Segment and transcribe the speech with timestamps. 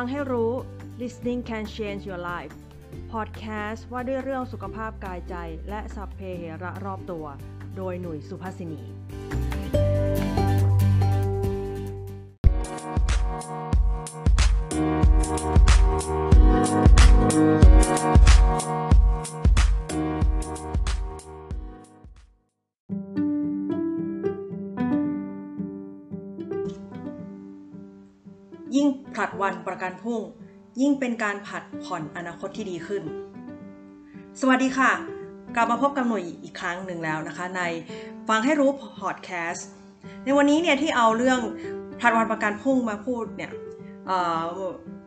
[0.00, 0.52] ฟังให้รู้
[1.00, 2.56] listening can change your life
[3.12, 5.34] podcast ว่าด้วยเรื่องสุขภาพกายใจ
[5.68, 7.26] และสัพเพเหระรอบตัว
[7.76, 8.95] โดยหนุ่ยสุภาษินี
[29.46, 30.22] วันประกันพรุ่ง
[30.80, 33.02] ยิ่งเป็นการผัดผ่อนอนาคตที่ดีขึ้น
[34.40, 34.92] สวัสดีค่ะ
[35.54, 37.62] กลับมาพบกับหน่วยอีกครั้งหนึ่งแล้วนะคะ ใน
[38.28, 39.66] ฟังให้รู้พอดแคสต์
[40.24, 41.40] ในวันนี้เนี่ยที่เอาเรื่อง
[42.00, 43.52] ผัดวันประกันพรุ่งมาพูดเนี่ย
[44.06, 44.08] เ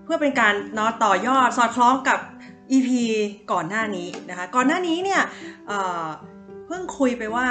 [0.03, 2.19] เพื่อเป็นการเนาะต่อยอดสอดคล้องกับ
[2.71, 2.89] EP
[3.51, 5.21] ก่อนหน้านี้นะคะ ก่อนหน้านี้เนี่ย
[6.69, 7.47] พิ่งคุยไปว่า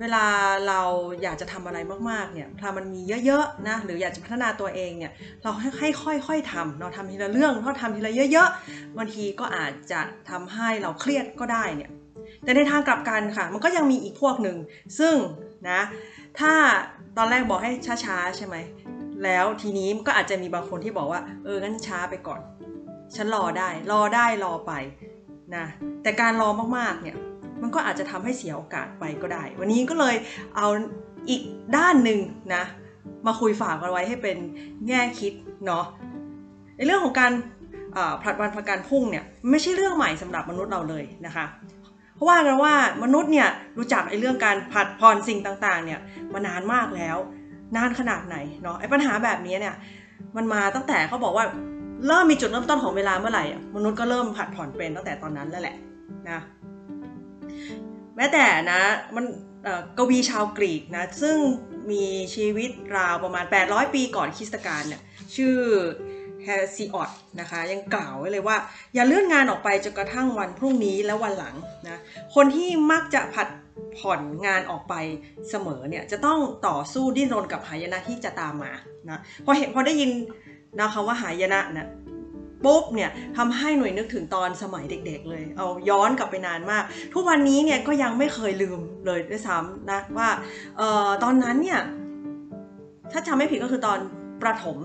[0.00, 0.24] เวลา
[0.68, 0.80] เรา
[1.22, 1.78] อยากจะทำอะไร
[2.10, 5.12] มากๆเนี่ยถ้ามันมีเยอะๆนะหรืออยากจะพัฒนาตัวเองเนี่ย
[5.42, 5.88] เราให้
[6.26, 11.90] ค่อยๆทำเนาทำทีละเรื่องเราทำทีละเยอะๆบางทีก็อาจจะทำให้เราเครียดก็ได้เนี่ย
[12.44, 14.56] แต่ในทางกลับกันค่ะ มันก็ยังมีอีกพวกหนึ่ง
[14.98, 15.14] ซึ่ง
[15.70, 15.80] นะ
[16.38, 16.52] ถ้า
[17.16, 17.70] ตอนแรกบอกให้
[18.04, 18.56] ช้าๆใช่ไหม
[19.24, 22.40] แล้วทีนี้ก็อาจจะมีบางคนที่บอกว่าเอองั้นช้าไปก่อน
[23.16, 24.72] ฉันรอได้รอได้รอไป
[25.56, 25.64] นะ
[26.02, 27.16] แต่การรอมากๆเนี่ย
[27.62, 30.14] มันก็อาจจะทำให้เสียโอกาสไปก็ได้ วันนี้ก็เลย
[30.56, 30.68] เอา
[31.28, 31.42] อีก
[31.76, 32.18] ด้านหนึ่ง
[32.54, 32.64] นะ
[33.26, 34.36] มาคุยฝากกันไว้ให้เป็น
[34.88, 35.32] แง่คิด
[35.66, 35.84] เนาะ
[36.76, 37.32] ในเรื่องของการ
[38.22, 41.46] ผลัดวันประกันพรุ่งเนี่ยไม่ใช่เรื่องใหม่สำหรับมนุษย์เราเลยนะคะ
[42.14, 46.00] เพราะว่ากันว่ามนุษย์เนี่ยรู้จักไอ้เรื่องการผัดผ่อนสิ่งต่างๆเนี่ย
[46.32, 47.16] มานานมากแล้ว
[47.76, 49.74] นานขนาดไหนเนาะไอ้ปัญหาแบบนี้เนี่ย
[50.36, 51.44] มันมาตั้งแต่เขาบอกว่า
[52.06, 53.44] เริ่มมีจุดเริ่มต้นของเวลาเมื่อไหร่
[53.76, 55.76] มนุษย์ก็เริ่มผัดผ่อนเป็นตั้งแต่ตอนนั้นแล้วแหละ
[56.30, 56.40] นะ
[58.16, 58.80] แม้แต่นะ
[59.16, 59.24] มัน
[59.98, 61.36] กวีชาวกรีกนะ ซึ่ง
[61.90, 62.04] มี
[62.34, 65.02] ชีวิตราวประมาณ 800 ปีก่อนคริสตกาลเนี่ย
[65.36, 65.56] ชื่อ
[66.44, 67.10] แฮซิออด
[67.40, 68.56] นะคะ ยังกล่าวไว้เลยว่า
[68.94, 71.56] อย่าเลื่อนงานออกไปจนกระทั่งวันพรุ่งนี้และวันหลัง
[71.88, 72.00] นะ
[72.34, 73.48] คนที่มักจะผัด
[73.98, 74.94] ผ่อนงานออกไป
[75.50, 76.38] เสมอเนี่ยจะต้อง
[76.68, 78.72] ต่อสู้ดิ้นรนกับหายนะที่จะตามมา
[79.08, 80.10] นะพอเห็นพอได้ยิน
[80.78, 81.86] นะคำว่าหายนะนะ
[82.64, 86.84] ปุ๊บเนี่ยทำให้หน่วยนึกถึงตอนสมัยเด็กๆเลย เอาย้อนกลับไปนานมาก
[87.14, 90.28] ทุกวันนี้เนี่ยก็ยังไม่เคยลืมเลยด้วยซ้ำนะว่า
[90.76, 91.80] เอ่อตอนนั้นเนี่ย
[93.12, 93.98] ถ้าจำไม่ผิดก็คือตอน
[94.42, 94.78] ประถม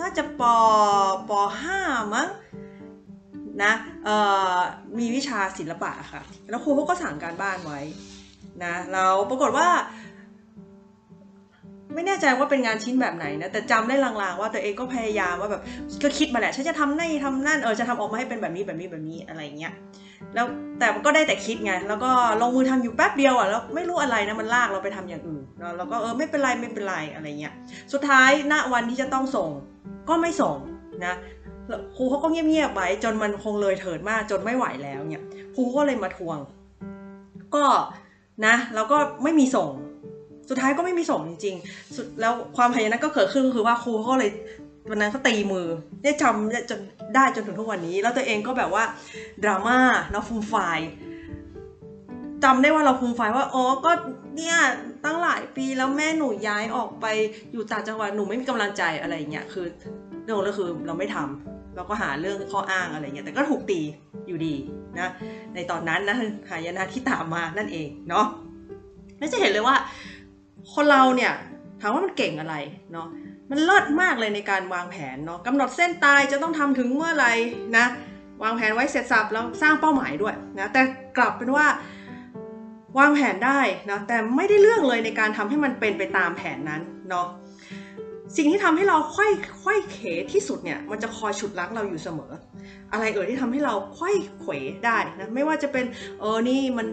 [0.00, 0.42] น่าจะป
[1.28, 1.80] ปห้า
[2.14, 2.28] มั้ง
[3.62, 3.72] นะ
[4.04, 4.16] เอ่
[4.54, 4.56] อ
[4.98, 7.80] มีวิชาศิลปะค่ะ แล้วครูเขาก็สั่งการบ้านไว้
[8.64, 9.68] นะแล้วปรากฏว่า
[11.94, 15.62] ไม่แน่ใจว่าเป็นงานชิ้นแบบไหนนะ แต่จำได้ลางๆ ว่าตัวเองก็พยายามว่าแบบ
[16.02, 19.72] ก็คิดมาแหละฉันจะทำนั่นทำนั่นเออจะทำออกมาให้เป็นแบบนี้แบบนี้แบบนี้อะไรเงี้ย
[20.34, 20.46] แล้ว
[20.78, 22.10] แต่ก็ได้แต่คิดไงแล้วก็
[22.40, 25.44] ลงมือทำอยู่แป๊บเดียวอะแล้วไม่รู้อะไรนะมันลากเราไปทำอย่างอื่น
[25.78, 27.52] แล้วก็เออไม่เป็นไรไม่เป็นไรอะไรเงี้ย
[27.92, 29.50] สุดท้ายณวันที่จะต้องส่ง
[30.08, 30.56] ก็ไม่ส่ง
[31.06, 31.14] นะ
[31.96, 35.24] ครูเขาก็เงียบๆไว้จนมันคงเลยเถิดมากจนไม่ไหวแล้วเนี่ย
[35.54, 36.38] ครูก็เลยมาทวง
[37.54, 37.64] ก็
[38.46, 39.70] นะแล้วก็ไม่มีส่ง
[40.48, 41.56] สุดท้ายก็ไม่มีส่งจริง
[41.96, 44.30] สุดแล้วความพยายามก็เกิดขึ้นคือว่าครูเขาก็เลย
[44.90, 45.66] วันนั้นเขาตีมือ
[46.02, 46.80] ได้จำจน
[47.14, 48.84] ได้จนถึงทุกวันนี้ แล้วตัวเองก็แบบว่า
[49.44, 49.78] ดราม่า
[50.10, 50.54] แล้วฟูมไฟ
[52.44, 53.92] จำได้ว่าเราฟูมไฟว่าอ๋อก็
[54.36, 54.56] เนี่ย
[55.04, 57.06] ตั้งหลายปีแล้วแม่หนูย้ายออกไป
[57.52, 59.66] อยู่ต่างจังหวัดหนูไม่มีกำลังใจอะไรเงี้ยคือ
[60.22, 63.80] เรื่องก็คือเราไม่ทำเราก็หาเรื่องข้ออ้างอะไรเงี้ยแต่ก็ถูกตี
[64.26, 64.54] อยู่ดี
[64.98, 65.10] นะ
[65.54, 66.16] ในตอนนั้นนะ
[66.50, 68.26] หายนะที่ตามมานั่นเองเนาะ
[69.18, 69.76] แล้วจะเห็นเลยว่า
[70.74, 71.32] คนเราเนี่ย
[71.80, 72.56] ถามว่ามันเก่งอะไร
[72.92, 73.08] เนาะ
[73.50, 77.26] มันเลิศมากเลยในการวางแผนเนาะกำหนดเส้นตายจะต้องทำถึงเมื่อไร
[77.76, 77.86] นะ
[78.42, 80.82] วางแผนไว้เสร็จสับแล้วสร้างเป้าหมายด้วยนะแต่
[81.16, 81.66] กลับเป็นว่า
[82.98, 83.60] วางแผนได้
[83.90, 87.26] นะแต่ไม่ได้เรื่องเลยในการทำให้มันเป็นไปตามแผนนั้นเนาะ
[88.36, 89.30] สิ่งที่ทำให้เราค่อย
[89.64, 89.98] ไขว้เขว
[90.32, 92.32] ที่สุดเนี่ยมันจะคอยฉุดรั้งเราอยู่เสมอ
[92.92, 94.52] อะไรเอ่ยที่ทำให้เราไขว้เขว
[94.84, 95.84] ได้นะไม่ว่าจะเป็น
[96.20, 96.86] เออนี่มัน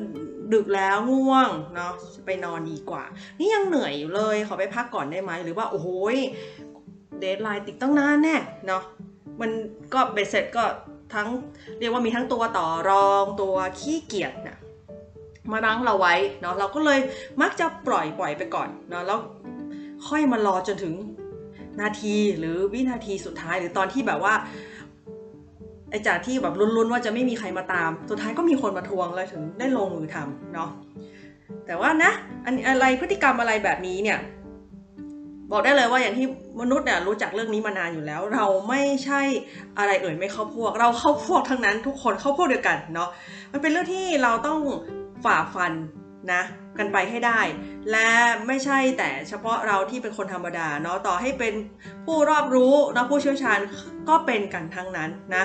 [0.54, 1.94] ดึกแล้วง่วงเนาะ
[2.26, 3.04] ไปนอนดีกว่า
[3.40, 5.88] นี่ยังเหนื่อยอยู่เลยขอไปพักก่อนได้ไหมหรือว่าโอ้โห
[7.20, 8.38] deadline อีกตั้งนานแน่ะ
[8.68, 8.84] เนาะ
[9.42, 9.52] มัน
[9.94, 10.64] ก็เบ็ดเสร็จก็
[11.14, 11.28] ทั้ง
[11.80, 14.58] เรียกว่ามีทั้งตัวต่อรองตัวขี้เกียจนะ
[15.52, 17.00] มารั้งเราไว้เนาะเราก็เลย
[17.42, 19.20] มักจะปล่อยปล่อยไปก่อนเนาะแล้ว
[20.08, 20.94] ค่อยมารอจนถึง
[21.82, 24.34] นาทีหรือวินาทีสุดท้ายหรือตอนที่แบบว่า
[25.94, 30.70] ไอ้จากที่แบบลุ้นๆว่าจะไม่มีใครมาตาม สุดท้ายก็มีคนมาทวงเลยถึงได้ลงมือทำเนาะ
[31.66, 32.12] แต่ว่านะ
[32.46, 34.20] อันอะไรพฤติกรรมอะไรแบบนี้เนี่ย
[35.52, 36.28] บอกได้เลยว่าอย่างที่
[36.62, 39.22] มนุษย์เนี่ยรู้จักเรื่องนี้มานานอยู่แล้ว เราไม่ใช่
[39.78, 43.10] อะไรเอ่ยไม่เข้าพวก เราเข้าพวกทั้งนั้นทุกคนเข้าพวกเดียวกันเนาะ
[43.52, 44.60] มันเป็นเรื่องที่เราต้อง
[45.26, 45.74] ฝ่าฟัน
[46.34, 46.42] นะ
[46.78, 47.40] กันไปให้ได้
[47.92, 48.10] และ
[48.48, 51.54] ไม่ใช่แต่เฉพาะเราที่เป็นคนธรรมดาเนาะต่อให้เป็น
[52.06, 53.60] ผู้รอบรู้นะผู้เชี่ยวชาญ
[54.10, 55.44] ก็เป็นกันทั้งนั้นนะ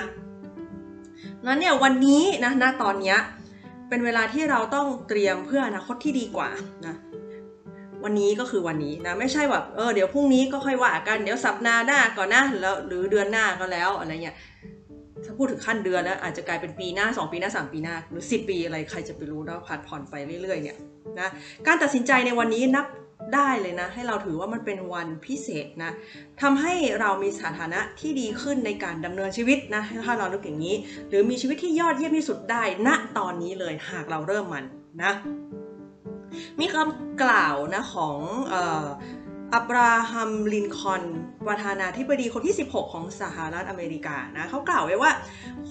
[1.45, 3.17] นั้นเนี่ยวันนี้นะณตอนเนี้ย
[3.89, 6.49] เป็นเวลาที่เราต้องเตรียมเพื่ออนาคตที่ดีกว่า
[6.87, 6.95] นะ
[8.03, 14.35] วันนี้ก็คือวันนี้นะไม่ใช่แบบเออเดี๋ยวพรุ่งนี้ก็ค่อยว่ากันเดี๋ยวสัปดาห์หน้าก่อนนะแล้วหรือเดือนหน้าก็แล้วอะไรเงี้ย
[15.25, 20.77] ถ้าพูดถึงขั้นเดือนแล้วอาจจะกลายเป็นปีหน้า 2 ปีหน้า 3 ปีหน้า หรือ 10 ปีอะไรใครจะไปรู้นะผัดผ่อนไปเรื่อยๆเนี่ย
[21.19, 21.29] นะ
[21.67, 22.85] การตัดสินใจในวันนี้นับ
[23.35, 25.91] ได้เลยนะ ให้เราถือว่ามันเป็นวันพิเศษนะ
[26.41, 30.75] ทำให้เรามีสถานะที่ดีขึ้นในการดำเนินชีวิตนะถ้าเรานึกอย่างนี้
[31.09, 34.63] หรือมีชีวิตที่ยอดเยี่ยมที่สุดได้ณตอนนี้เลยหากเราเริ่มมัน
[35.03, 35.13] นะ
[36.59, 38.17] มีคำกล่าวนะของ
[39.55, 41.03] อับราฮัม ลินคอน
[41.47, 45.11] ประธานาธิบดีคนที่ 16 ของสหรัฐอเมริกา นะเขากล่าวไว้ว่า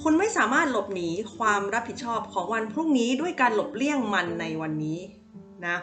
[0.00, 4.98] คุณไม่สามารถหลบหนีความรับผิดชอบของวันพรุ่งนี้ด้วยการหลบเลี่ยงมันในวันนี้
[5.66, 5.76] นะ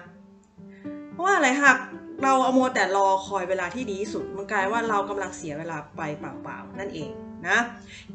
[1.16, 1.78] เพราะว่าอะไรหาก
[2.24, 7.10] เราเอาโมวแต่รอคอยเวลาที่ดีที่สุด มันกลายว่าเรากำลังเสียเวลาไปเปล่าๆนั่นเอง
[7.48, 7.58] นะ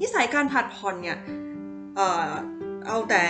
[0.01, 1.19] นิสัยการผัดผ่อนเนี่ย
[1.97, 2.31] เออ
[2.87, 3.25] เอาแต่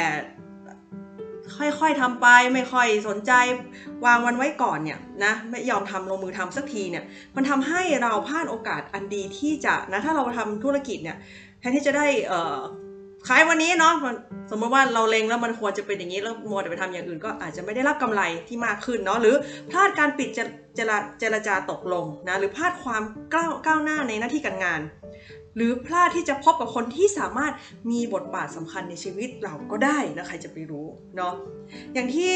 [1.56, 3.32] ค่อยๆทำไปไม่ค่อยสนใจ
[4.06, 7.04] วางวันไว้ก่อนเนี่ยนะไม่ยอมทำลงมือทำสักทีเนี่ย
[7.36, 11.16] มันทำให้เราพลาดโอกาสอันดีที่จะนะถ้าเราทำธุรกิจเนี่ย
[11.58, 12.58] แทนที่จะได้เออ
[13.28, 13.94] ขายวันนี้เนาะ
[14.50, 19.34] สมมติว่าเราเลงแล้วมันควรจะเป็นอย่างนี้แล้วมัวแต่ไปทำอย่างอื่น ก็อาจจะไม่ได้รับกำไรที่มากขึ้นเนาะหรือ
[19.70, 23.02] พลาดการปิดเจรเจรจาตกลงนะหรือพลาดความ
[23.34, 24.80] ก้าวก้าวหน้าในหน้าที่การงาน
[25.56, 27.52] หรือพลาดที่จะพบกับคนที่สามารถ
[27.90, 30.86] มีบทบาทสำคัญในชีวิตเราก็ได้นะใครจะไปรู้
[31.16, 31.34] เนาะ
[31.94, 32.34] อย่างที่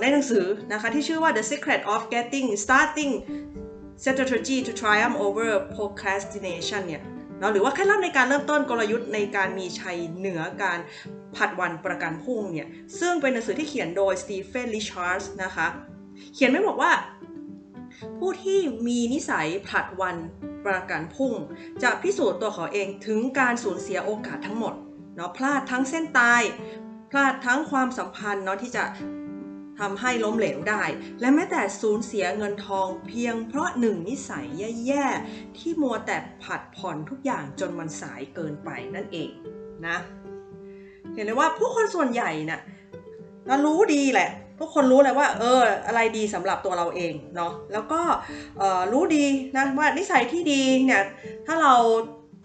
[0.00, 3.12] ในหนังสือนะคะที่ชื่อว่า The Secret of Getting Started
[4.02, 7.02] Strategy to Triumph Over Procrastination เนี่ย
[7.38, 10.78] เนาะหรือว่าเคล็ดลับในการเริ่มต้นกลยุทธ์ในการมีชัยเหนือการ
[11.36, 12.68] ผัดวันประกันพรุ่งเนี่ย
[13.00, 15.66] ซึ่งเป็นหนังสือที่เขียนโดยสตีเฟนริชาร์ดส์นะคะ
[16.34, 16.92] เขียนไว้บอกว่า
[18.18, 20.16] ผู้ที่มีนิสัยผลัดวัน
[20.66, 21.32] ประกันพรุ่ง
[21.82, 24.74] จะพิสูจน์ตัวเขาเองถึงการสูญเสียโอกาสทั้งหมด
[25.16, 26.42] เนาะพลาดทั้งเส้นตาย
[27.10, 28.84] พลาดทั้งความสัมพันธ์เนาะที่จะ
[29.80, 30.82] ทำให้ล้มเหลวได้
[31.20, 34.46] และแม้แต่สูญเสียเงินทองเพียงเพราะหนึ่งนิสัย
[34.86, 39.30] แย่ๆ ที่มัวแต่ผัดผ่อนทุกอย่างจนมันสายเกินไปนั่นเอง
[39.86, 39.96] นะ
[41.14, 42.60] เห็นเลยว่าผู้คนส่วนใหญ่นะ่ะ
[43.46, 44.30] เรารู้ดีแหละ
[44.60, 48.00] ทุกคนรู้เลยว่าเอออะไรดีสำหรับตัวเราเองเนาะแล้วก็
[48.92, 51.04] รู้ดีนะว่านิสัยที่ดีเนี่ย
[51.46, 51.74] ถ้าเรา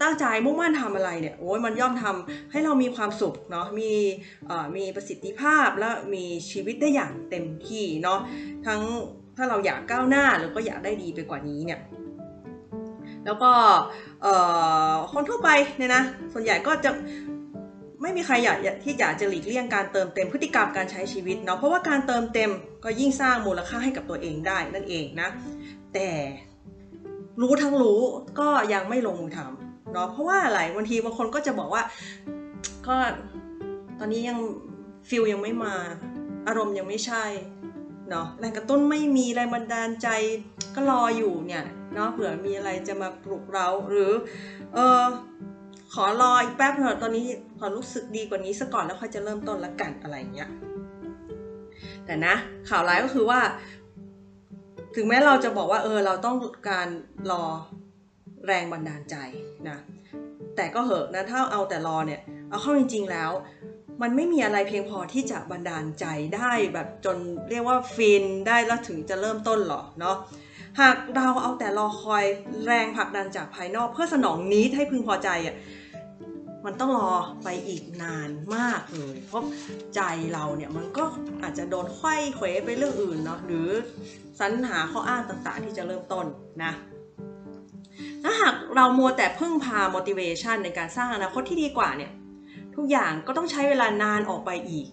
[0.02, 3.92] ตั้งใจมุ่งมั่นทำอะไรเนี่ยโอ้ยมันย่อมทำให้เรามีความสุขเนาะมี
[4.76, 8.18] มีประสิทธิภาพและมีชีวิตได้อย่างเต็มที่เนาะ
[8.66, 8.80] ทั้ง
[9.36, 11.80] ถ้าเราอยากก้าวหน้าหรือก็อยากได้ดีไปกว่านี้เนี่ย
[13.24, 13.52] แล้วก็
[15.12, 16.02] คนทั่วไปเนี่ยนะ
[16.32, 16.90] ส่วนใหญ่ก็จะ
[18.02, 22.50] ไม่มีใครอยากที่อยากจะหลีกเลี่ยงการเติมเต็มพฤติกรรมการใช้ชีวิตเนาะเพราะว่าการเติมเต็ม
[22.84, 25.28] ก็ยิ่งสร้างมูลค่าให้กับตัวเองได้นั่นเองนะ
[25.94, 26.08] แต่
[27.40, 28.00] รู้ทั้งรู้
[28.40, 31.82] ก็ยังไม่ลงมือทำ เนาะเพราะว่าอะไรบางทีบางคนก็จะบอกว่า
[32.86, 32.96] ก็
[33.98, 34.38] ตอนนี้ยัง
[35.08, 35.74] ฟิลยังไม่มา
[36.46, 37.24] อารมณ์ยังไม่ใช่
[38.10, 40.08] เนาะแรงกระตุ้นไม่มีแรงบันดาลใจ
[40.74, 41.64] ก็รออยู่เนี่ย
[41.94, 44.12] เนาะเผื่อมีอะไรจะมาปลุกเราหรือ
[44.74, 45.04] เออ
[45.94, 47.26] ขอรออีกแป๊บเถอะตอนนี้
[47.58, 50.48] ขอรู้สึกดีกว่านี้ซะก่อนแล้วค่อยจะเริ่มต้นละกันอะไรเงี้ย
[52.06, 52.34] แต่นะ
[52.68, 53.40] ข่าวร้ายก็คือว่า
[54.96, 56.36] ถึงแม้เราจะบอกว่าเออเราต้อง
[56.68, 56.88] การ
[57.30, 57.44] รอ
[58.46, 59.16] แรงบันดาลใจ
[59.68, 59.78] นะ
[60.56, 63.30] แต่ก็เหอะนะถ้าเอาแต่รอเนี่ยเอาเข้าจริง ๆ แล้ว
[64.02, 66.06] มันไม่มีอะไรเพียงพอที่จะบันดาลใจ
[66.36, 67.16] ได้แบบจน
[67.50, 70.16] เรียกว่าฟินได้แล้วถึงจะเริ่มต้นหรอเนาะ
[70.80, 72.24] หากเราเอาแต่รอคอย
[72.66, 75.56] แรงผลักดันจากภายนอก เพื่อสนองนี้ให้พึงพอใจอะ
[76.64, 77.12] มันต้องรอ
[77.44, 79.42] ไปอีกนานมากเลยเพราะ
[79.94, 80.00] ใจ
[80.32, 81.04] เราเนี่ยมันก็
[81.42, 83.68] อาจจะโดนไข้เขวไปเรื่องอื่นเนาะหรือ
[84.40, 86.26] สรรหาข้ออ้างต่างๆ ที่จะเริ่มต้น
[86.64, 86.72] นะ
[88.22, 92.10] ถ้าหากเรามัวแต่พึ่งพา motivation ในการสร้างอนาคตที่ดีกว่าเนี่ย
[92.76, 94.86] ทุกอย่างก็ต้องใช้เวลานานออกไปอีก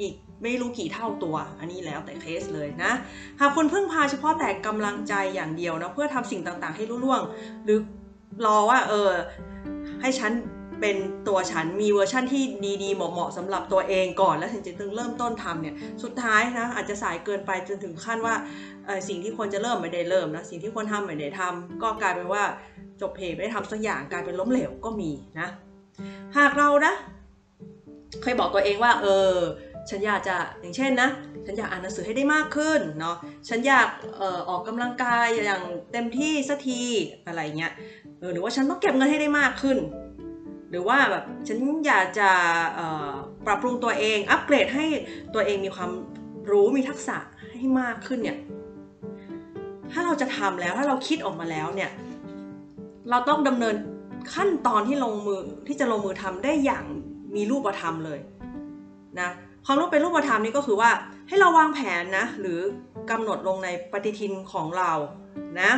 [0.00, 2.92] อีกไม่รู้กี่เท่าตัว อันนี้แล้วแต่เคสเลยนะ
[3.40, 7.22] หากคุณพึ่งพาเฉพาะแต่กำลังใจอย่างเดียวนะเพื่อทำสิ่งต่างๆ ให้รุ่ล่วง
[7.64, 7.78] หรือ
[8.46, 9.10] รอว่าเออ
[10.00, 10.32] ให้ฉัน
[10.80, 10.96] เป็น
[11.28, 12.44] ตัวฉันมีเวอร์ชั่นที่
[12.82, 18.34] ดีๆ เหมาะๆสำหรับตัวเองก่อนแล้วถึงจะถึงเริ่มต้นทำเนี่ย สุดท้ายนะอาจจะสายเกินไปจนถึงขั้นว่า
[19.08, 22.44] สิ่งที่ควรจะเริ่มไม่ได้เริ่มนะสิ่งที่ควรทำไม่ได้ทำก็กลายเป็นว่า
[23.00, 25.10] จบเพลไม่ได้ทำสักอย่างกลายเป็นล้มเหลวก็มี
[25.40, 25.48] นะ
[26.36, 26.92] หากเรานะ
[28.22, 29.32] เคยบอกตัวเองว่าเออ
[29.90, 31.08] ฉันอยากจะอย่างเช่นนะ
[31.46, 33.16] ฉันอยากอ่านหนังสือให้ได้มากขึ้นเนาะ
[33.48, 33.88] ฉันอยาก
[34.20, 35.62] ออออกกำลังกายอย่าง
[35.92, 36.82] เต็มที่สักที
[37.26, 37.72] อะไรเงี้ย
[38.18, 39.78] เออหรือว่าฉันต้องเก็บเงินให้ได้มากขึ้น
[40.70, 42.30] หรือว่าแบบฉันอยากจะ
[43.46, 44.86] ปรับปรุงตัวเองอัปเกรดให้
[45.34, 45.90] ตัวเองมีความ
[46.50, 47.16] รู้มีทักษะ
[47.58, 48.38] ให้มากขึ้นเนี่ย
[49.92, 51.90] ถ้าเราจะทำแล้วถ้าเราคิดออกมาแล้วเนี่ย
[53.10, 53.74] เราต้องดำเนิน
[54.34, 56.84] ขั้นตอนที่ลงมือที่จะลงมือทำได้อย่าง
[57.34, 58.18] มีรูปธรรมเลย
[59.20, 59.30] นะ
[59.64, 60.90] ความรู้เป็นรูปธรรมนี่ก็คือว่า
[61.28, 62.58] ให้เราวางแผนนะหรือ
[63.10, 64.92] กำหนดลงในปฏิทินของเรา
[65.60, 65.70] นะ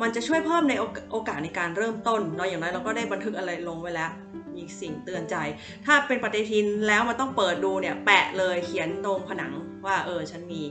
[0.00, 0.74] มันจะช่วยเพิ่มใน
[1.10, 4.10] โอกาสในการเริ่มต้นเนาะอย่างน้อยเราก็ได้บันทึกอะไรลงไว้แล้ว
[4.54, 5.36] มีสิ่งเตือนใจ
[5.86, 9.52] ถ้าเป็นปฏิทินแล้วมันต้องเปิดดูเนี่ยแปะเลยเขียนตรงผนัง
[9.86, 10.62] ว่าเออฉันมี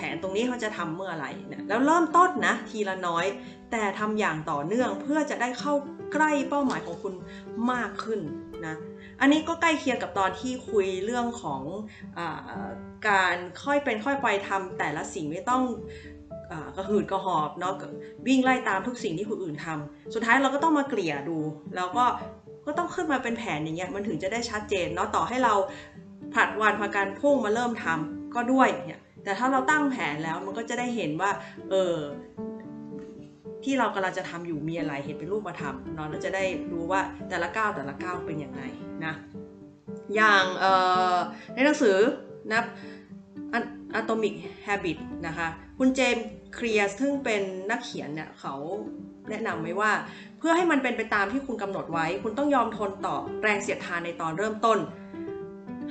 [0.00, 3.26] แผนตรงนี้เขาจะทำเมื่อไหร่นะแล้วเริ่มต้นนะทีละน้อย
[3.70, 5.74] แต่ทำอย่างต่อเนื่องเพื่อจะได้เข้า
[6.12, 7.14] ใกล้เป้าหมายของคุณ
[7.72, 8.20] มากขึ้น
[8.66, 8.76] นะ
[9.20, 11.62] อันนี้ก็ใกล้เคียงกับตอนที่คุยเรื่องของ
[12.18, 12.20] อ
[13.08, 15.62] การค่อยเป็นค่อยไปทำแต่ละสิ่งไม่ต้อง
[16.52, 17.74] อกระหืดกระหอบเนาะ
[18.26, 21.38] วิ่งไล่ตามทุกสิ่งที่คนอื่นทำสุดท้ายเราก็ต้องมาเกลี่ยดู
[21.76, 22.04] แล้วก็
[22.66, 25.54] ก็ต้องขึ้นมาเป็นแผนอย่างเงี้ยมันถึงจะได้ชัดเจนเนาะต่อให้เรา
[26.34, 31.30] ผลัดวันพาการพุ่งมาเริ่มทำก็ด้วยเนี่ย แต่ถ้าเราตั้งแผนแล้วมันก็จะได้เห็นว่า
[31.70, 31.96] เออ
[33.64, 38.62] ที่เรากำลังจะทำอยู่มีอะไรเห็นเป็นรูปธรรมเนาะเราจะได้รู้ว่าแต่ละก้าวแต่ละก้าวเป็นยังไง
[39.04, 39.14] นะ
[40.14, 40.44] อย่าง
[41.54, 41.96] ในหนังสือ
[42.52, 42.62] นะ
[44.00, 44.34] Atomic
[44.66, 45.48] Habit นะคะ
[45.78, 48.54] คุณเจมส์เคลียร์ซึ่งเป็นนักเขียนเนี่ยเขา
[49.30, 49.92] แนะนำไว้ว่า
[50.38, 54.78] เพื่อให้มันเป็นไปตามที่คุณกำหนดไว้ คุณต้องยอมทนต่อแรงเสียดทานในตอนเริ่มต้น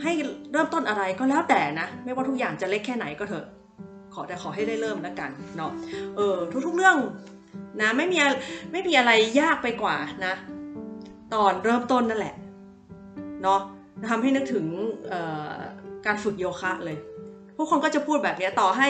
[0.03, 0.11] ให้
[0.51, 3.45] เริ่มต้นอะไรก็แล้วแต่นะ ไม่ว่าทุกอย่างจะเล็กแค่ไหนก็เถอะ
[4.13, 5.71] ขอแต่ขอให้ได้เริ่มแล้วกันเนาะ
[6.15, 6.97] เออทุกๆเรื่อง
[7.81, 8.17] นะไม่มี
[8.71, 10.33] ไม่มีอะไรยากไปกว่านะ
[11.33, 12.35] ตอนเริ่มต้นนั่นแหละ
[13.43, 13.59] เนาะ
[14.09, 14.65] ทำให้นึกถึง
[16.05, 16.97] การฝึกโยคะเลย
[17.55, 18.87] ผู้คนก็จะพูดแบบนี้ต่อให้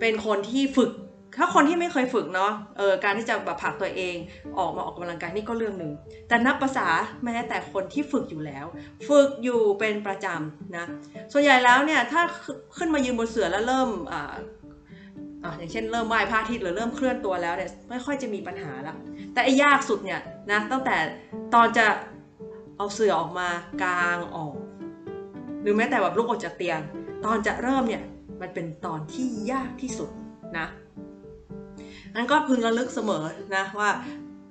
[0.00, 0.90] เป็นคนที่ฝึก
[1.36, 4.16] ถ้าคนที่ไม่เคยฝึกเนาะเออการที่จะแบบผลักตัวเอง
[4.58, 5.92] ออกมาออกกำลังกายนี่ก็เรื่องหนึ่ง
[6.28, 6.88] แต่นับภาษา
[7.24, 8.66] แม้แต่คนที่ฝึกอยู่แล้ว
[9.08, 10.86] ฝึกอยู่เป็นประจำนะ
[11.32, 12.22] ส่วนใหญ่แล้วเนี่ยถ้า
[12.76, 14.34] ขึ้นมายืนบนเสื่อแล้วเริ่มอ่า
[15.58, 18.94] อย่างเช่นเริ่มไหว้พระอาทิตย์หรือเริ่มเคลื่อนตัวแล้วเนี่ยไม่ค่อยจะมีปัญหาละ
[19.32, 20.96] แต่ไอ้ยากสุดเนี่ยนะตั้งแต่
[21.54, 21.86] ตอนจะ
[22.76, 23.48] เอาเสื่อออกมา
[23.82, 24.54] กางออก
[25.62, 26.80] หรือแม้แต่แบบลุกออกจากเตียง
[27.24, 28.02] ตอนจะเริ่มเนี่ย
[28.40, 30.10] มันเป็นตอนที่ยากที่สุด
[30.58, 30.66] นะ
[32.16, 33.24] นั้นก็พึงระลึกเสมอ
[33.56, 33.90] นะว่า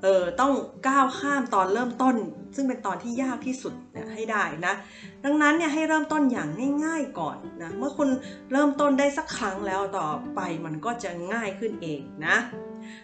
[0.02, 0.54] เออต้อง
[0.88, 2.16] ก้าวข้ามตอนเริ่มต้น
[2.56, 4.74] ซึ่งเป็นตอนที่ยากที่สุดเนี่ยให้ได้นะ
[5.24, 6.50] ดังนั้นเนี่ยให้เริ่มต้นอย่าง
[6.86, 8.10] ง่าย ๆก่อนนะเมื่อคุณ
[8.52, 12.38] เริ่มต้นได้สักครั้งแล้วต่อไปมันก็จะง่ายขึ้นเองนะ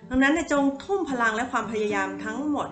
[0.10, 2.68] ดังนั้นเนี่ยจงทุ่มพลังและความพยายามทั้งหมด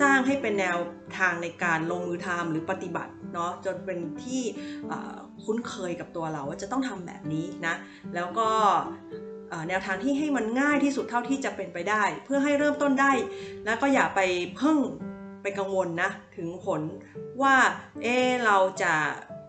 [0.00, 0.78] สร้างให้เป็นแนว
[1.18, 4.42] ทางในการลงมือทำหรือปฏิบัติเนาะจนเป็นที่
[5.44, 7.74] คุ้นเคยกับตัวเราว่าจะต้องทำแบบนี้นะ
[8.14, 8.50] แล้วก็
[9.68, 13.12] แนวทางที่ให้มันง่ายที่สุดเท่าที่จะเป็นไปได้ เพื่อให้เริ่มต้นได้
[13.64, 14.20] แล้วก็อย่าไป
[14.56, 14.78] เพิ่ง
[15.42, 16.80] ไปกังวลนะถึงผล
[17.42, 17.56] ว่า
[18.02, 18.94] เออเราจะ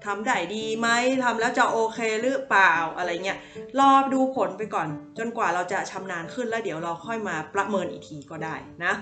[0.05, 0.87] ทำได้ดีไหม
[1.23, 3.37] ทำแล้วจะโอเคหรือเปล่าอะไรเงี้ย
[3.79, 4.87] รอดูผลไปก่อน
[5.17, 8.93] จนกว่าเราจะชำนาญขึ้นแล้วเดี๋ยวเราค่อยมาประเมินอีกทีก็ได้นะ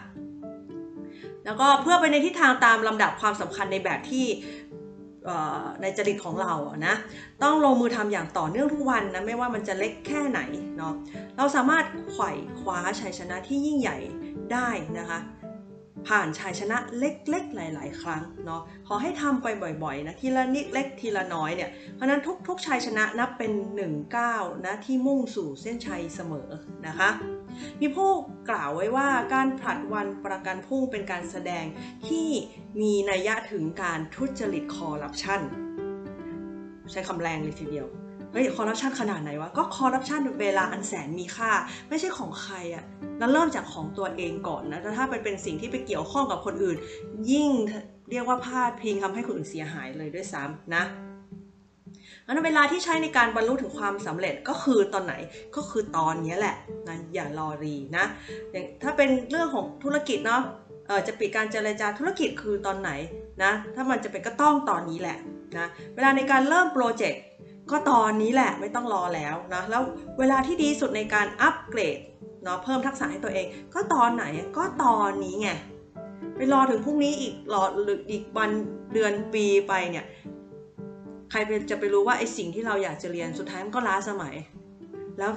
[1.46, 4.26] แล้วก็เพื่อไปในทิศทางตามลำดับความสำคัญในแบบที่
[5.82, 6.54] ในจริตของเรา
[6.88, 6.96] นะ
[7.44, 10.40] ต้องลงมือทำอย่างต่อเนื่องทุกวันนะไม่ว่ามันจะเล็กแค่ไหน
[10.78, 10.94] เนาะ
[11.38, 13.98] เราสามารถไขว่คว้าชัยชนะที่ยิ่งใหญ่
[14.52, 14.70] ได้
[15.00, 15.20] นะคะ
[16.08, 19.48] ผ่านชัยชนะเล็กๆ หลาย ๆ ครั้งเนาะขอให้ทำไป
[19.84, 23.52] บ่อยๆนะทีละนิดเล็กทีละน้อยเนี่ยเพราะนั้นทุกๆชัยชนะนับเป็น
[23.84, 26.50] 1ก้าวนะที่มุ่งสู่เส้นชัยเสมอ
[26.88, 27.10] นะคะ
[27.82, 28.10] มีผู้
[28.50, 31.66] กล่าวไว้ว่าการผลัดวันประกันพุ่งเป็นการแสดง
[32.08, 32.30] ที่
[32.82, 35.42] มีนัยยะถึงการทุจริตคอร์รัปชัน
[36.92, 37.88] ใช้คำแรงเลยทีเดียว
[38.34, 41.52] เฮ้ยคอร์รัปชันขนาดไหนวะ ก็คอร์รัปชันเวลาอันแสนมีค่า
[41.90, 42.84] ไม่ใช่ของใครอะ
[43.20, 46.78] แล้วเริ่มจากของตัวเองก่อนนะถ้าไปเป็นสิ่งที่ไปเกี่ยวข้องกับคนอื่น
[47.32, 47.50] ยิ่ง
[48.12, 50.84] เรียกว่าพลาดพิงทำให้คนอื่นเสียหายเลยด้วยซ้ำนะ
[52.28, 55.14] อันเวลาที่ใช้ในการบรรลุถึงความสำเร็จก็คือตอนไหน
[55.56, 56.56] ก็คือตอนนี้แหละ
[56.88, 58.06] นะอย่ารอรีนะ
[58.52, 60.42] อย่างถ้าเป็นเรื่องของธุรกิจเนาะ
[60.88, 62.92] เออจะปิดการเจรจาธุรกิจคือตอนไหน
[63.44, 65.18] นะถ้ามันจะเป็นก็ต้องตอนนี้แหละ
[65.58, 67.22] นะเวลาในการเริ่มโปรเจกต์
[67.72, 69.82] ก็ตอนนี้แหละไม่ต้องรอแล้วนะแล้ว
[70.20, 71.98] เวลาที่ดีสุดในการอัปเกรด
[72.44, 74.26] เนาะเพิ่มทักษะให้ตัวเอง ก็ตอนไหน
[74.58, 75.50] ก็ตอนนี้ไง
[76.36, 78.50] ไปรอถึงพรุ่งนี้อีกรอหรืออีกวัน
[78.94, 80.06] เดือนปีไปเนี่ย
[81.32, 81.38] ใคร
[81.72, 84.36] จะไปรู้ว่าไอสิ่งที่เราอยากจะเรียนสุดท้ายมันก็ล้าสมัย
[85.20, 85.32] แล้ว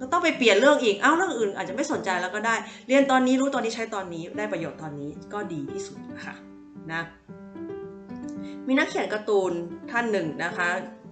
[0.00, 2.54] ก็ต้องไปเปลี่ยนเรื่องอีก เอ้าเรื่องอื่น อาจจะไม่สนใจแล้วก็ได้
[2.88, 6.34] เรียนตอนนี้รู้ตอนนี้ใช้ตอนนี้ได้ประโยชน์ตอนนี้ก็ดีที่สุดค่ะ
[6.92, 7.02] นะ
[8.66, 9.52] มีนักเขียนการ์ตูน
[9.90, 10.68] ท่านหนึ่งนะคะ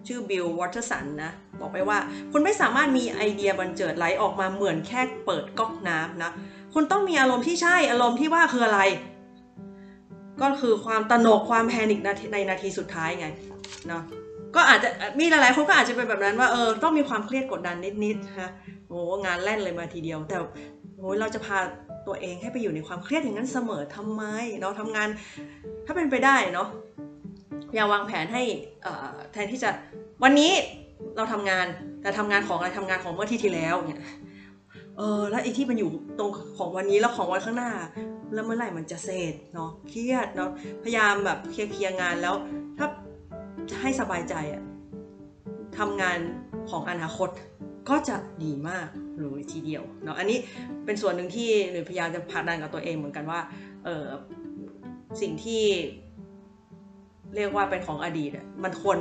[0.06, 1.98] ชื่อบิลวอเตอร์สันนะ บอกไปว่า
[2.32, 6.30] คุณไม่สามารถมีไอเดียบรรเจิดไหลออกมาเหมือนแค่เปิดก๊อกน้ำนะ
[6.74, 8.80] คุณต้องมีอารมณ์ที่ใช่อารมณ์ที่ว่าคืออะไร
[10.42, 12.00] ก็คือความตระหนกความ panic
[12.32, 13.26] ในนาทีสุดท้ายไง
[13.88, 14.02] เนาะ
[14.56, 14.88] ก็อาจจะ
[15.20, 18.48] มีหลายๆคนก็อาจจะเป็นแบบนั้นว่าเออต้องมีความเครียดกดดันนิดๆนะคะ
[18.88, 20.36] โอ้งานแล่นเลยมาทีเดียว แต่
[20.96, 21.58] โอ้เราจะพา
[22.06, 24.22] ตัวเองให้ไปอยู่ในความเครียดอย่างนั้นเสมอทำไม
[24.60, 25.08] เนาะทำงาน
[25.86, 26.68] ถ้าเป็นไปได้เนาะ
[27.74, 28.42] อย่าวางแผนให้
[29.32, 29.70] แทนที่จะ
[30.22, 30.52] วันนี้
[31.16, 31.66] เราทำงาน
[32.02, 34.02] แต่ทำงานของอะไรทำงานของเมื่อที่ที่แล้วเนี่ย
[34.98, 37.72] เออแล้วไอ้ที่มันอยู่ตรงของวันนี้แล้วของวันข้างหน้า
[38.34, 40.50] แล้วเมื่อไหร่มันจะเสร็จเนาะเครียดเนาะ
[40.84, 42.34] พยายามแบบเคลียร์งานแล้ว
[42.78, 42.86] ถ้า
[43.80, 44.62] ให้สบายใจอะ
[45.78, 46.18] ทำงาน
[46.70, 47.28] ของอนาคต
[47.88, 50.38] ก็จะดีมากหรือทีเดียวเนาะอันนี้
[50.84, 53.40] เป็นส่วนหนึ่งที่หรือพยายามจะผลักดันกับตัวเองเหมือนกันว่า
[53.84, 54.04] เออ
[55.20, 55.62] สิ่งที่
[57.34, 58.30] เรียกว่าเป็นของอดีต
[58.64, 58.98] มันควร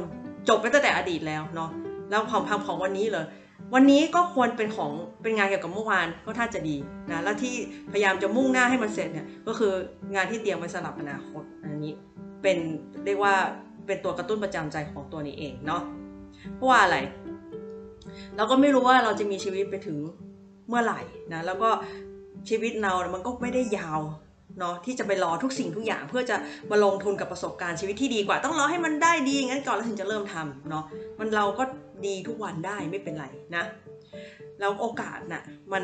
[0.49, 1.69] จบไปตั้งแต่อดีตแล้วเนาะ
[2.09, 3.25] แล้วความพังของวันนี้เลย
[3.73, 4.91] วันนี้ก็ควรเป็นของ
[5.21, 6.77] เป็นงานเกี่ยวกับเมื่อวานก็ท่าจะดี
[7.11, 7.53] นะแล้วที่
[7.91, 9.73] พยายามจะมุ่งหน้าให้มันเสร็จเนี่ยก็คือ
[10.15, 11.93] งานที่เตรียมไว้สำหรับอนาคตอันนี้
[12.41, 12.57] เป็น
[13.05, 13.35] เรียกว่า
[13.87, 15.81] เป็นตัวกระตุ้นประจำใจของตัวนี้เองเนาะ
[16.55, 16.97] เพราะว่าอะไร
[18.35, 19.97] เราก็ไม่รู้ว่าเราจะมีชีวิตไปถึง
[20.67, 21.01] เมื่อไหร่
[21.33, 21.69] นะแล้วก็
[22.49, 24.01] ชีวิตเรา มันก็ไม่ได้ยาว
[24.59, 26.35] เนาะที่จะไปรอทุกสิ่งทุกอย่าง เพื่อจะ
[26.71, 30.85] มาลงทุนกับประสบการณ์ชีวิตที่ดีกว่า ต้องรอให้มันได้ดีงั้นก่อนแล้วถึงจะเริ่มทำเนาะ
[31.19, 31.63] มันเราก็
[32.05, 33.25] ดีทุกวันได้ไม่เป็นไร
[33.55, 33.63] นะ
[34.59, 35.83] แล้วโอกาสนะ่ะมัน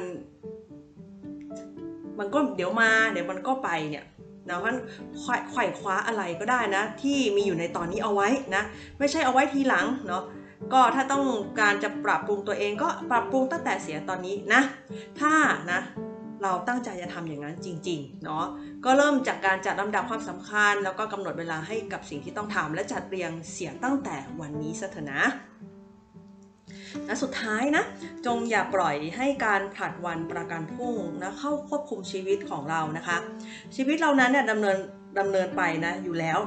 [2.19, 4.05] มันก็เดี๋ยวมาเดี๋ยวมันก็ไปเนี่ย
[4.49, 4.73] นะเพราะ
[5.51, 8.63] ไขว่คว้าอะไรก็ได้นะ ที่มีอยู่ในตอนนี้เอาไว้นะ
[8.99, 10.23] ไม่ใช่เอาไว้ทีหลังเนาะ
[10.73, 11.25] ก็ถ้าต้อง
[11.59, 14.61] การจะปรับปรุงตัวเองก็ปรับปรุงตั้งแต่เสียตอนนี้นะ
[15.19, 15.33] ถ้า
[15.71, 15.79] นะ
[16.43, 18.45] เราตั้งใจจะทำอย่างนั้นจริงๆ เนาะ
[18.85, 25.23] ก็เริ่มจากการจัดลำดับความสำคัญ แล้วก็กำหนดเวลาให้กับสิ่งที่ต้องทำและจัดเรียงเสียตั้งแต่วันนี้ซะเถอะนะ
[27.05, 27.83] และสุดท้ายนะ
[28.25, 33.17] จงอย่าปล่อยให้การผลัดวันประกันพรุ่งนะเข้าควบคุมชีวิตของเรานะคะ
[33.75, 34.77] ชีวิตเรานั้นเนี่ยดำเนิน
[35.19, 36.39] ดำเนินไปนะอยู่แล้ว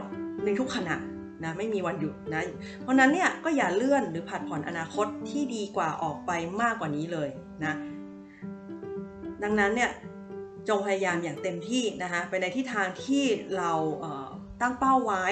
[0.44, 0.96] ในทุกขณะ
[1.44, 2.42] นะไม่มีวันหยุดนะ
[2.80, 6.30] เพราะนั้นเนี่ยก็อย่าเลื่อนหรือผัดผ่อนอนาคตที่ดีกว่าออกไป
[6.62, 7.28] มากกว่านี้เลย
[7.64, 7.74] นะ
[9.42, 9.90] ดังนั้นเนี่ย
[10.68, 13.24] จงพยายามอย่างเต็มที่นะคะไปในทิศทางที่
[13.56, 13.72] เรา
[14.60, 15.24] ตั้งเป้าไว้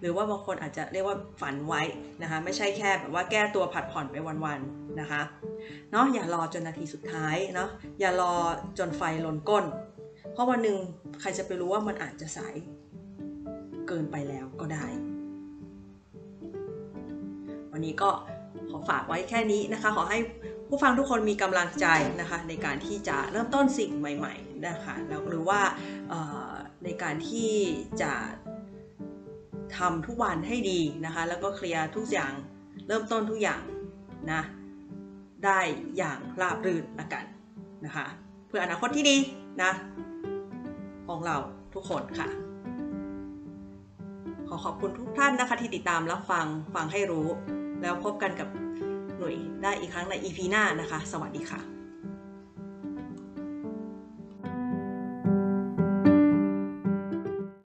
[0.00, 1.82] หรือว่าบางคนอาจจะเรียกว่าฝันไว้
[2.22, 5.22] นะคะไม่ใช่แค่แบบว่าแก้ตัวผัดผ่อนไปวันๆนะคะ
[5.92, 7.68] เนาะอย่ารอจนนาทีสุดท้ายเนาะ
[8.00, 8.34] อย่ารอ
[8.78, 9.64] จนไฟลนก้น
[10.32, 10.76] เพราะวันหนึ่ง
[11.20, 12.54] ใครจะไปรู้ว่ามันอาจจะสาย
[13.88, 14.86] เกินไปแล้วก็ได้
[17.72, 18.10] วันนี้ก็
[18.70, 20.18] ขอฝากไว้แค่นี้นะคะ ขอให้
[20.68, 21.86] ผู้ฟังทุกคนมีกำลังใจ
[22.20, 25.60] นะคะในการที่จะเริ่มต้นสิ่งใหม่ ๆนะคะแล้วหรือว่า
[26.84, 27.52] ในการที่
[28.02, 28.12] จะ
[29.76, 32.32] ทำทุกวันให้ดีนะคะ แล้วก็เคลียร์ทุกอย่าง
[32.86, 33.62] เริ่มต้นทุกอย่าง
[34.32, 34.42] นะ
[35.44, 35.60] ได้
[35.96, 37.24] อย่างราบรื่นละกัน
[37.84, 38.06] นะคะ
[38.48, 39.16] เพื่ออนาคตที่ดี
[39.62, 39.70] นะ
[41.08, 41.36] ของเรา
[41.74, 42.28] ทุกคนค่ะ
[44.48, 47.28] ขอขอบคุณทุกท่านนะคะที่ติดตามรับฟังฟังให้รู้
[47.82, 48.48] แล้วพบกันกับ
[49.18, 51.75] หน่วยได้อีกครั้งใน EP หน้านะคะ สวัสดีค่ะ